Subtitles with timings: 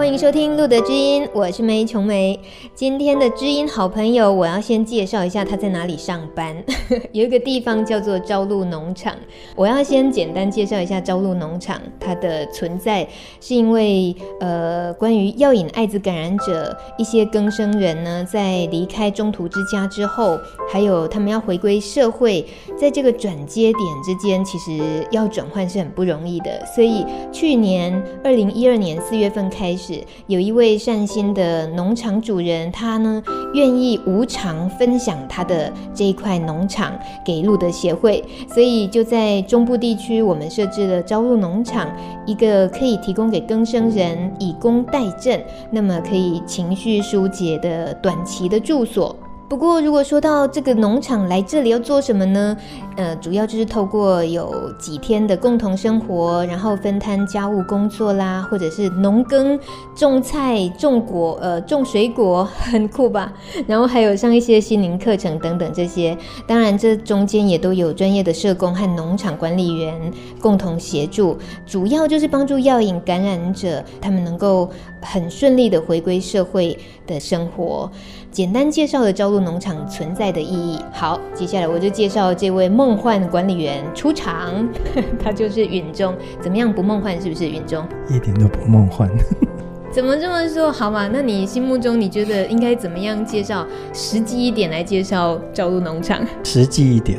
[0.00, 2.40] 欢迎收听《路德知音》，我是梅琼梅。
[2.74, 6.56] 今天的知音好朋友，我要先介绍一下他在哪里上班。
[7.12, 9.14] 有一个地方叫做朝露农场。
[9.54, 13.06] 我要先简单介绍一下朝露农场，它的存在
[13.42, 20.38] 是因为呃，关于药瘾艾滋感染者一些更生人呢，在离开中途之家之后，
[20.72, 22.42] 还有他们要回归社会，
[22.74, 26.64] 在这个转接点之间，其实要转换是很不容易的。
[26.74, 29.89] 所以去年二零一二年四月份开始。
[30.26, 33.22] 有一位善心的农场主人，他呢
[33.54, 36.92] 愿意无偿分享他的这一块农场
[37.24, 41.88] 给路德协会，所以就在中部地区，我们设置了朝露农场，
[42.26, 49.16] 一个可以提供给更生人以工代赈，那么可以情绪疏解的短期的住所。
[49.50, 52.56] 不过，如果说到这个农场来这里要做什么呢？
[52.96, 59.58] 呃，主要就是透过有几天的共同生活，然后分摊家务工作啦，或者是农耕、
[59.92, 63.32] 种菜、种果、呃，种水果，很酷吧？
[63.66, 66.16] 然后还有上一些心灵课程等等这些。
[66.46, 74.70] 当然，这中间也都有专业的社工和农场管理员共同协助，主要就是帮助药瘾感染者，他们能够
[75.02, 77.90] 很顺利的回归社会的生活。
[78.30, 80.78] 简单介绍了朝露农场存在的意义。
[80.92, 84.68] 好，接下来我就介绍这位梦幻管理员出场，
[85.18, 86.14] 他就是允中。
[86.40, 87.20] 怎么样不梦幻？
[87.20, 87.84] 是不是允中？
[88.08, 89.10] 一点都不梦幻。
[89.90, 90.70] 怎么这么说？
[90.70, 93.66] 好嘛，那你心目中你觉得应该怎么样介绍？
[93.92, 96.24] 实际一点来介绍朝露农场。
[96.44, 97.18] 实际一点，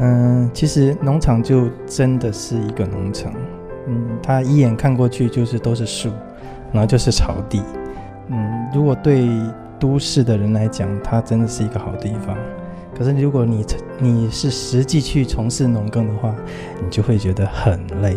[0.00, 3.32] 嗯，其实农场就真的是一个农场。
[3.86, 6.10] 嗯，他一眼看过去就是都是树，
[6.72, 7.62] 然后就是草地。
[8.26, 9.28] 嗯，如果对。
[9.78, 12.36] 都市的人来讲，它真的是一个好地方。
[12.96, 13.64] 可是如果你
[14.00, 16.34] 你是实际去从事农耕的话，
[16.82, 18.16] 你就会觉得很累。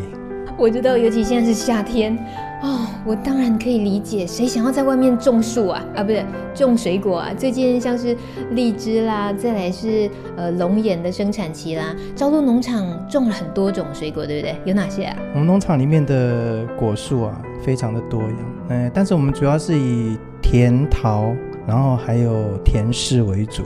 [0.57, 2.15] 我知道，尤其现在是夏天
[2.61, 5.83] 哦，我当然可以理解，谁想要在外面种树啊？
[5.95, 7.33] 啊，不是种水果啊？
[7.35, 8.15] 最近像是
[8.51, 11.95] 荔枝啦，再来是呃龙眼的生产期啦。
[12.15, 14.55] 朝露农场种了很多种水果，对不对？
[14.65, 15.15] 有哪些啊？
[15.33, 18.37] 我们农场里面的果树啊，非常的多样。
[18.69, 21.33] 嗯，但是我们主要是以甜桃。
[21.67, 23.63] 然后还有甜柿为主，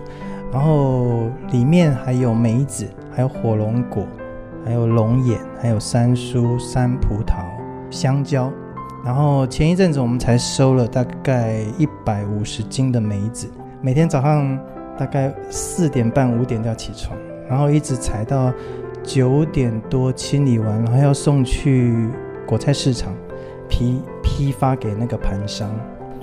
[0.51, 4.05] 然后里面还有梅子，还有火龙果，
[4.65, 7.43] 还有龙眼，还有山苏、山葡萄、
[7.89, 8.51] 香蕉。
[9.03, 13.47] 然后前一阵子我们才收了大概一百五十斤的梅子，
[13.81, 14.59] 每天早上
[14.97, 17.15] 大概四点半五点就要起床，
[17.47, 18.51] 然后一直采到
[19.03, 22.09] 九点多清理完，然后要送去
[22.47, 23.13] 果菜市场
[23.69, 25.69] 批批发给那个盘商。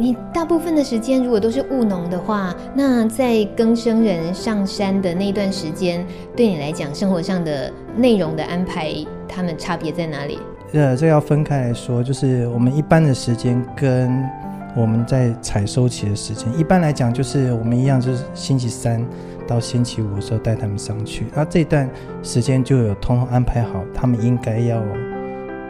[0.03, 6.05] 你大部分的时间如果都是务农的话，那在更生人上山的那段时间，
[6.35, 8.93] 对你来讲，生活上的内容的安排，
[9.29, 10.41] 他们差别在哪里？
[10.73, 14.29] 呃，这要分开来说，就是我们一般的时间跟
[14.75, 19.07] 我们在采收期的时间，一般来讲就是我们一样，就是星期三
[19.47, 21.89] 到星期五的时候带他们上去，那这段
[22.25, 24.83] 时间就有通通安排好他们应该要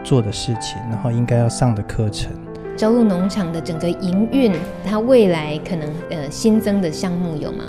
[0.02, 2.32] 做的事情，然后应该要上的课程。
[2.74, 4.52] 朝露农场的整个营运，
[4.84, 7.64] 它未来可能呃新增的项目有吗？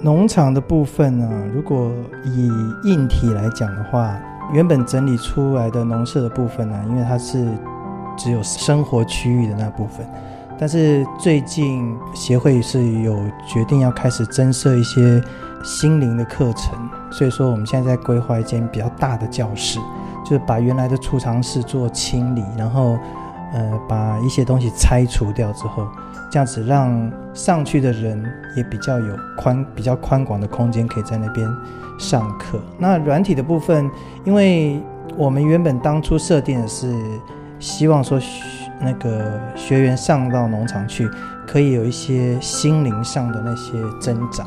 [0.00, 1.92] 农场的部分呢，如果
[2.24, 2.50] 以
[2.84, 4.18] 硬体来讲的话，
[4.52, 7.46] 原本整理出来的农舍的部分呢，因为它是
[8.16, 10.06] 只有生活区域的那部分，
[10.58, 13.14] 但是最近协会是有
[13.46, 15.22] 决定要开始增设一些
[15.62, 16.78] 心灵的课程，
[17.10, 19.78] 所以说我们现在在规划一间比较大的教室，
[20.24, 22.96] 就是把原来的储藏室做清理，然后。
[23.52, 25.86] 呃，把一些东西拆除掉之后，
[26.30, 28.22] 这样子让上去的人
[28.56, 31.48] 也比较有宽、比较宽广的空间，可以在那边
[31.98, 32.60] 上课。
[32.78, 33.90] 那软体的部分，
[34.24, 34.80] 因为
[35.16, 36.94] 我们原本当初设定的是
[37.58, 38.20] 希望说，
[38.80, 41.08] 那个学员上到农场去，
[41.46, 44.46] 可以有一些心灵上的那些增长。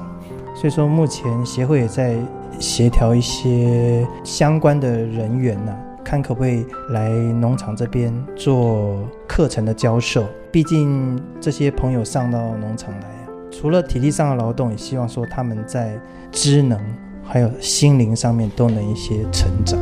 [0.56, 2.16] 所以说，目前协会也在
[2.60, 5.76] 协调一些相关的人员呢、
[6.12, 13.08] 看可不可以来农场这边做课程的教授，毕竟这些朋友上到农场来，
[13.50, 15.98] 除了体力上的劳动，也希望说他们在
[16.30, 16.78] 知能
[17.24, 19.80] 还有心灵上面都能一些成长。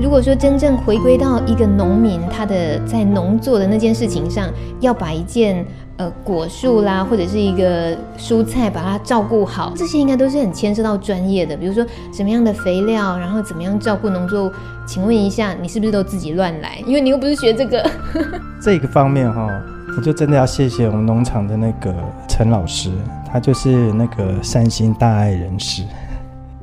[0.00, 4.48] 如果说真正回归到一个农民，他的在农作的那件事情上，
[4.80, 5.62] 要把一件
[5.96, 11.56] 呃果树啦，或者是一个蔬菜，把它照顾好，这些应该都是很牵涉到专业的。
[11.56, 14.52] 比如说什么样的肥料，然后怎么样照顾农作物。
[14.86, 16.78] 请问一下，你是不是都自己乱来？
[16.86, 17.90] 因为你又不是学这个。
[18.62, 19.48] 这个方面哈，
[19.96, 21.92] 我就真的要谢谢我们农场的那个
[22.28, 22.92] 陈老师，
[23.30, 25.82] 他就是那个善心大爱人士。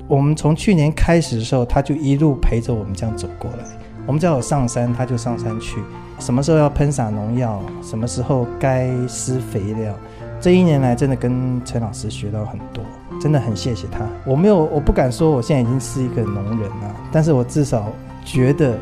[0.08, 3.66] 我们从去年开始的时候，他就一路陪着我们这样走过来。
[4.06, 5.80] 我们只要有上山，他就上山去。
[6.24, 9.94] 什么时候要喷洒农药，什么时候该施肥料，
[10.40, 12.82] 这一年来真的跟陈老师学到很多，
[13.20, 14.06] 真的很谢谢他。
[14.26, 17.92] 我没有，我不敢说我现在已经是一个农人了，但是我至少
[18.24, 18.78] 觉得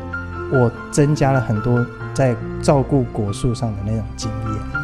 [0.52, 1.84] 我增加了很多
[2.14, 4.81] 在照顾果树上的那种经验。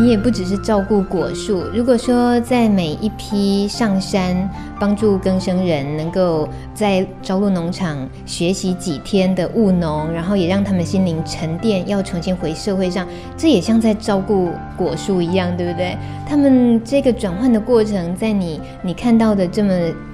[0.00, 1.62] 你也不只是照顾果树。
[1.74, 4.48] 如果说在每一批上山
[4.78, 13.06] 帮助更生人，能够在朝露农场学习几天的务农，然后也让他们心灵沉淀，要重新回社会上，
[13.36, 15.94] 这也像在照顾果树一样，对不对？
[16.26, 19.70] 他们这个转换的过程，在你你看到的这么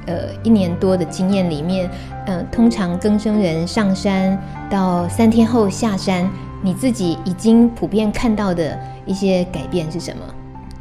[0.07, 1.89] 呃一年多的经验里面，
[2.27, 4.37] 呃，通常更生人上山
[4.69, 6.29] 到三天后下山，
[6.67, 8.77] 你自己已经普遍看到的。
[9.07, 10.25] 一些改变是什么？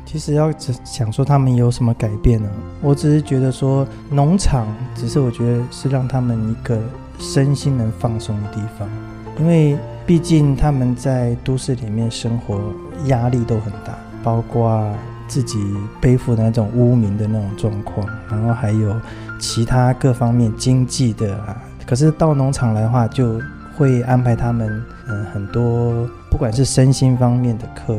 [0.03, 2.49] 其实要只想说他们有什么改变呢？
[2.81, 4.65] 我只是觉得说农场，
[4.95, 6.81] 只是我觉得是让他们一个
[7.19, 8.89] 身心能放松的地方，
[9.37, 9.77] 因为
[10.07, 12.59] 毕竟他们在都市里面生活
[13.05, 14.91] 压力都很大，包括
[15.27, 15.59] 自己
[16.01, 18.99] 背负的那种污名的那种状况，然后还有
[19.39, 21.55] 其他各方面经济的啊。
[21.85, 23.39] 可是到农场来的话，就
[23.77, 27.97] 会安排他们嗯很多，不管是身心方面的课。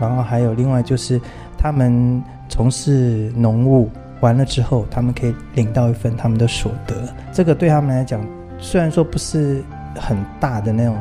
[0.00, 1.20] 然后还有另外就是，
[1.56, 3.90] 他们从事农务
[4.20, 6.94] 完了之后，他们可以领到一份他们的所得。
[7.32, 8.20] 这个对他们来讲，
[8.58, 9.62] 虽然说不是
[9.96, 10.96] 很大的那种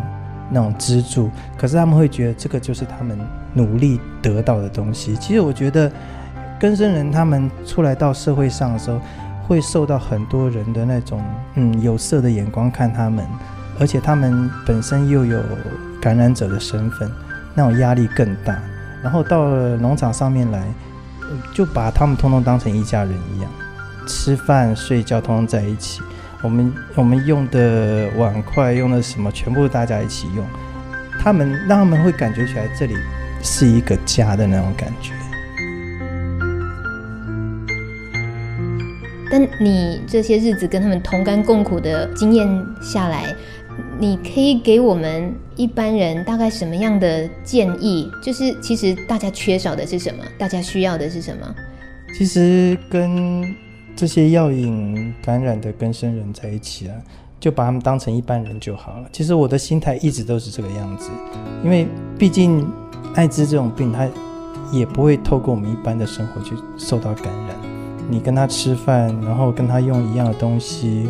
[0.49, 3.15] 那种资助，可是他们会觉得这个就是他们
[3.53, 5.15] 努力得到的东西。
[5.17, 5.91] 其实我觉得，
[6.59, 8.99] 根生人他们出来到社会上的时候，
[9.47, 11.21] 会受到很多人的那种
[11.53, 13.23] 嗯有色的眼光看他们，
[13.79, 15.39] 而且他们本身又有
[16.01, 17.11] 感染者的身份，
[17.53, 18.59] 那种压力更大。
[19.03, 20.63] 然后到了农场上面来，
[21.53, 23.49] 就把他们通通当成一家人一样，
[24.07, 26.01] 吃饭睡觉通通在一起。
[26.41, 30.45] 我们我们用的碗筷用的什么，全部大家一起用。
[31.19, 32.95] 他们让他们会感觉起来这里
[33.43, 35.13] 是一个家的那种感觉。
[39.29, 43.35] 但你这些日子跟他们同甘共苦的经验下来。
[43.99, 48.09] 你可以给我们一般人大概什么样的建议？
[48.21, 50.23] 就是其实大家缺少的是什么？
[50.37, 51.55] 大家需要的是什么？
[52.15, 53.43] 其实跟
[53.95, 56.93] 这些药瘾感染的跟生人在一起啊，
[57.39, 59.09] 就把他们当成一般人就好了。
[59.11, 61.09] 其实我的心态一直都是这个样子，
[61.63, 61.87] 因为
[62.19, 62.67] 毕竟
[63.15, 64.07] 艾滋这种病，它
[64.71, 67.55] 也不会透过我们一般的生活去受到感染。
[68.09, 71.07] 你跟他吃饭，然后跟他用一样的东西。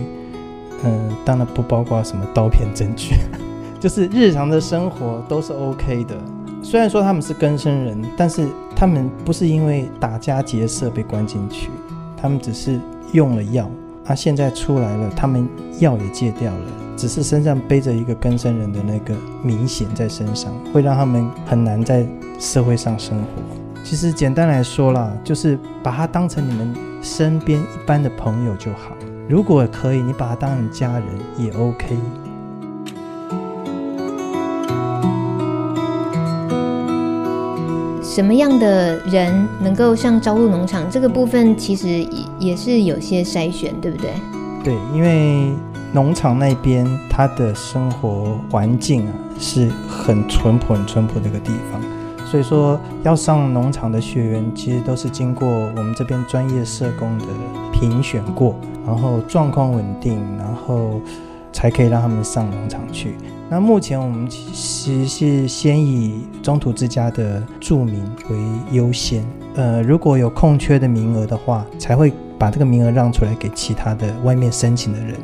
[0.84, 3.16] 嗯，当然不包括什么刀片针具，
[3.80, 6.16] 就是日常的生活都是 OK 的。
[6.64, 11.70] 虽然说他们是更生人，但是他们不是因为打家劫舍被关进去，
[12.20, 12.80] 他们只是
[13.14, 13.70] 用了药，
[14.06, 15.48] 啊，现在出来了，他们
[15.80, 16.66] 药也戒掉了，
[16.98, 22.06] 只是身上背着一个更生人的那个明显在身上，会让他们很难在
[22.40, 23.28] 社会上生活。
[23.84, 28.97] 其实简单来说啦，就是把他当成你们身边一般的朋友就好。
[29.30, 31.06] 如果可以，你把他当成家人
[31.38, 31.98] 也 OK。
[38.02, 40.90] 什么样的人能够上朝露农场？
[40.90, 42.08] 这个部分其实也
[42.40, 44.14] 也是有些筛选，对不对？
[44.64, 45.52] 对，因为
[45.92, 51.82] 农场那边他的生活环境啊是很淳朴、很淳朴的一个地方，
[52.26, 57.26] 所以说要上农场的学员，其实都是经过我们这边专业社工的
[57.80, 58.56] 评选过。
[58.86, 61.02] 然后状况稳定，然后
[61.52, 63.16] 才可以让他们上农场去。
[63.50, 68.38] 那目前我们其实是先以中途之家的住民为
[68.72, 69.26] 优先。
[69.56, 75.16] 呃，如果有空缺的名额的话，才会把这个名额让出来给其他的外面申请的人。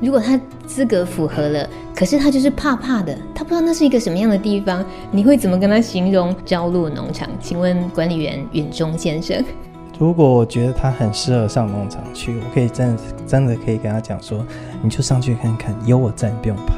[0.00, 7.28] 如果他资格符合了，可是他就是怕怕的，他不知道那是一个什么样的地方，你会怎么跟他形容朝露农场？
[7.40, 9.44] 请问管理员允中先生。
[10.00, 14.42] 如果我觉得他很适合上农场去，我可以真的真的可以跟他讲说，
[14.80, 16.72] 你就上去看看，有我在，你不用怕。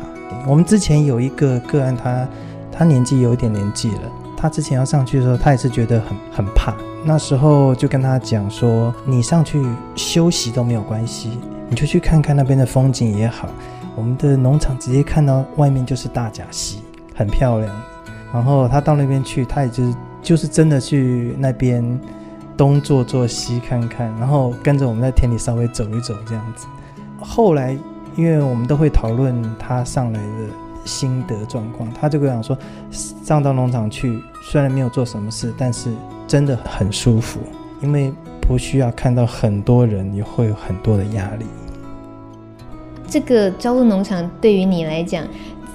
[0.45, 2.29] 我们之前有一个个案，他
[2.73, 4.01] 他年纪有一点年纪了，
[4.37, 6.75] 他之前要上去的时候，他也是觉得很很怕。
[7.05, 9.65] 那时候就跟他讲说，你上去
[9.95, 11.39] 休息都没有关系，
[11.69, 13.49] 你就去看看那边的风景也好。
[13.95, 16.81] 我们的农场直接看到外面就是大甲溪，
[17.15, 17.73] 很漂亮。
[18.33, 22.01] 然后他到那边去，他也就是就是真的去那边
[22.57, 26.67] 东坐坐西看看，然后跟着我们在田里稍微走一走这样子。
[27.21, 27.77] 后来，
[28.17, 30.49] 因为我们都会讨论他上来的
[30.85, 32.57] 心得状况，他就会讲说，
[32.91, 35.91] 上到农场去虽然没有做什么事，但是
[36.27, 37.41] 真的很舒服，
[37.81, 41.47] 因为不需要看到很多人，也会有很多的压力。
[43.09, 45.25] 这个朝鹿农场对于你来讲，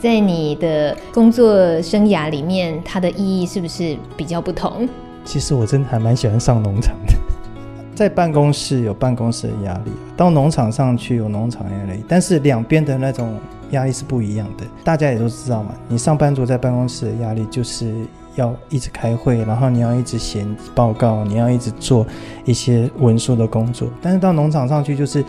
[0.01, 4.88] 在你的工作生涯里面，它的意义是不是比较不同？
[5.27, 7.13] 其实我真的还蛮喜欢上农场的，
[7.93, 13.38] 在办公室有办公室的压力，到农场上去有农场压力，但是两边的那种
[13.72, 14.63] 压力是不一样的。
[14.86, 17.93] 大家也都知道嘛，你上班族在办公室的压力就是
[18.36, 22.07] 要一直开会，然后你要一直写报告，你要一直做
[22.46, 23.89] 一些文书的工作。
[24.01, 25.22] 但是到农场上去，就是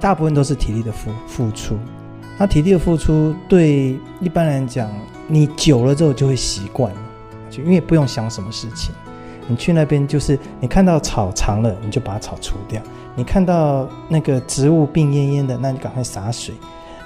[0.00, 1.76] 大部分都是体力的付付出。
[2.36, 4.90] 那体力的付出，对一般来讲，
[5.28, 6.92] 你久了之后就会习惯，
[7.48, 8.92] 就因为不用想什么事情。
[9.48, 12.80] 你去那边就是，你看到草长了，你就把草除掉；
[13.16, 16.54] 你看到那个植物病恹恹的，那你赶快洒水；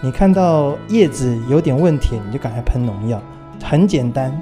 [0.01, 3.23] 你看到叶子有点问题，你就赶快喷农药。
[3.63, 4.37] 很简单，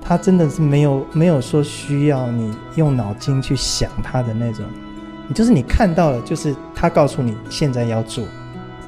[0.00, 4.64] 它真的是没有没有说需要你用脑筋去想它的那种，
[5.26, 8.24] 你就是你看到了，就是它告诉你现在要做。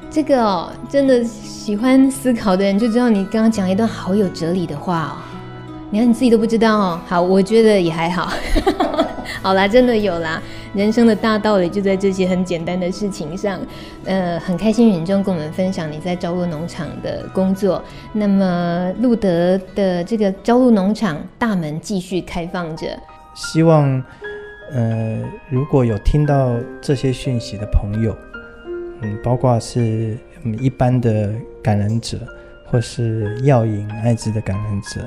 [0.09, 5.32] 这个哦，真的喜欢思考的人就知道你刚刚讲一段好有哲理的话哦。
[5.93, 6.99] 你看你自己都不知道哦。
[7.05, 8.33] 好，我觉得也还好。
[9.43, 10.41] 好啦，真的有啦，
[10.73, 13.59] 人生的大道理就在这些很简单的事情上。
[14.03, 17.79] 呃，很开心允中跟我们分享你在朝露农场的工作。
[18.11, 22.87] 那么路德的这个朝露农场大门继续开放着。
[23.35, 24.03] 希望，
[24.71, 28.17] 呃，如果有听到这些讯息的朋友。
[29.03, 30.17] 嗯，包括是
[30.59, 31.29] 一般的
[31.61, 32.17] 感染者，
[32.65, 35.01] 或是药瘾艾滋的感染者，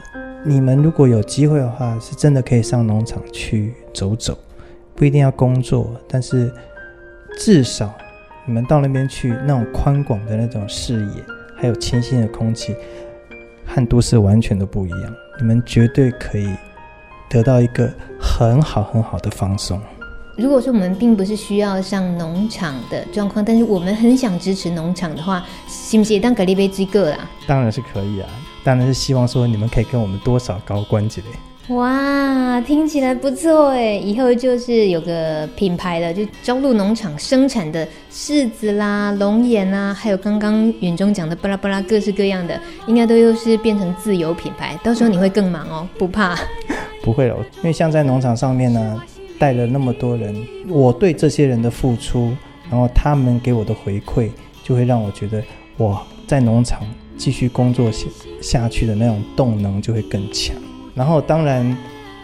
[0.49, 4.39] 你们如果有机会的话，是真的可以上农场去走走，
[4.95, 6.49] 不一定要工作，但是
[7.37, 7.93] 至少
[8.47, 11.25] 你们到那边去，那种宽广的那种视野，
[11.57, 12.77] 还有清新的空气，
[13.67, 16.49] 和都市完全都不一样，你们绝对可以
[17.29, 19.81] 得到一个很好很好的放松。
[20.39, 26.21] 如果说我们并不是需要上农场的状况，但是我们很想支持农场的话，行不行？
[26.21, 27.29] 当格力杯之个啦？
[27.49, 28.29] 当然是可以啊，
[28.67, 31.27] 当然是希望说你们可以跟我们多少高关系嘞。
[31.77, 44.77] 哇，听起来不错哎，以后就是有个品牌的，就朝鹿农场生产的柿子啦、龙眼啊，还有刚刚允中讲的巴拉巴拉各式各样的，应该都又是变成自有品牌。
[44.83, 46.37] 到时候你会更忙哦，不怕？
[47.05, 49.01] 不会哦，因为像在农场上面呢。
[49.39, 50.35] 带了那么多人，
[50.67, 52.35] 我对这些人的付出，
[52.71, 54.31] 然后他们给我的回馈，
[54.63, 55.43] 就会让我觉得
[55.77, 56.81] 哇在农场
[57.17, 58.07] 继续工作下
[58.41, 60.55] 下去的那种动能就会更强。
[60.95, 61.77] 然后，当然，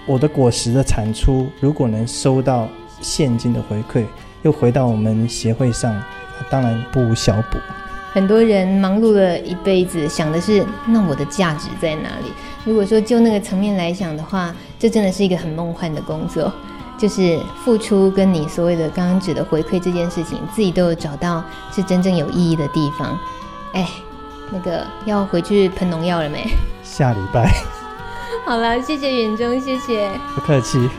[0.06, 2.68] 我的果实的产出如果能收到
[3.00, 4.04] 现金的回馈，
[4.42, 5.94] 又回到我们协会上，
[6.50, 7.58] 当然不无小补。
[8.12, 12.32] 很多人忙碌了一辈子，想的是那我的价值在哪里？
[12.64, 16.52] 如果说就那个层面来讲的话，这真的是一个很梦幻的工作。
[16.98, 23.18] 就是付出跟你所谓的刚刚指的回馈这件事情，自己都有找到是真正有意义的地方。
[23.72, 23.88] 哎，
[24.52, 26.46] 那个要回去喷农药了没？
[26.82, 27.50] 下礼拜。
[28.44, 30.10] 好了，谢谢远中，谢谢。
[30.34, 30.90] 不客气。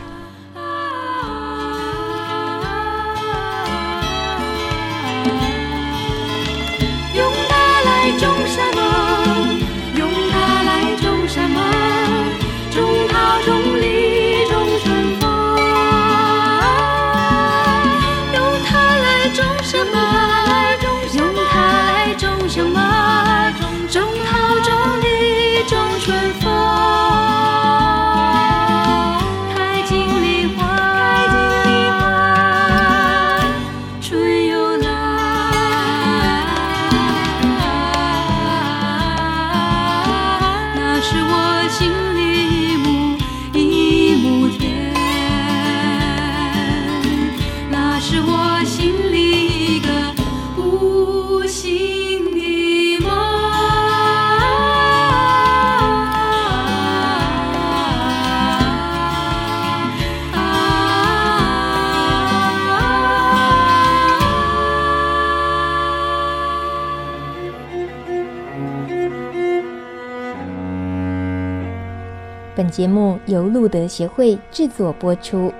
[72.74, 75.52] 节目由路德协会制作播出。